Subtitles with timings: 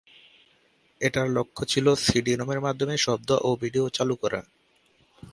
[1.01, 4.41] এটার লক্ষ্য ছিল সিডি-রমের মধ্যমে শব্দ ও ভিডিও চালু করা।